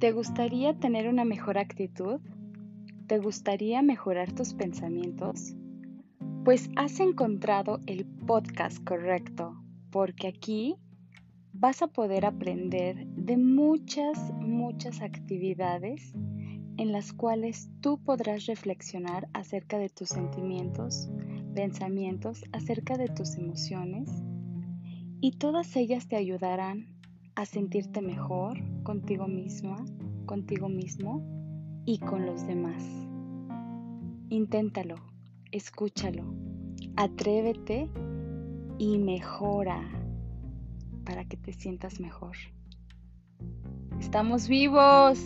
[0.00, 2.20] ¿Te gustaría tener una mejor actitud?
[3.06, 5.54] ¿Te gustaría mejorar tus pensamientos?
[6.42, 10.76] Pues has encontrado el podcast correcto, porque aquí
[11.52, 16.14] vas a poder aprender de muchas, muchas actividades
[16.78, 21.10] en las cuales tú podrás reflexionar acerca de tus sentimientos,
[21.54, 24.08] pensamientos, acerca de tus emociones
[25.20, 26.99] y todas ellas te ayudarán
[27.40, 29.82] a sentirte mejor contigo misma,
[30.26, 31.24] contigo mismo
[31.86, 32.84] y con los demás.
[34.28, 34.96] Inténtalo,
[35.50, 36.34] escúchalo,
[36.96, 37.88] atrévete
[38.76, 39.80] y mejora
[41.06, 42.36] para que te sientas mejor.
[43.98, 45.18] ¡Estamos vivos!